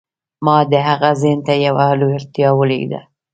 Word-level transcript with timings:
ما 0.45 0.57
د 0.71 0.73
هغه 0.87 1.09
ذهن 1.21 1.39
ته 1.47 1.53
يوه 1.65 1.85
لېوالتیا 1.99 2.49
ولېږدوله. 2.55 3.01